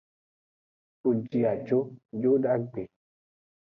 Wo 1.01 1.09
ji 1.27 1.39
ajo 1.53 1.79
jodagbe. 2.21 2.81